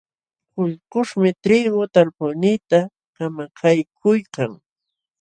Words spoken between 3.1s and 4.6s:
kamakaykuykan.